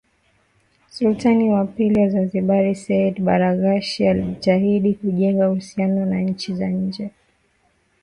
Sultani 0.89 1.49
wa 1.49 1.65
pili 1.65 2.01
wa 2.01 2.09
Zanzibar 2.09 2.75
Sayyid 2.75 3.19
Baraghash 3.19 4.01
alijitahidi 4.01 4.93
kujenga 4.93 5.49
uhusiano 5.49 6.05
na 6.05 6.21
nchi 6.21 6.55
za 6.55 6.67
nje 6.69 7.11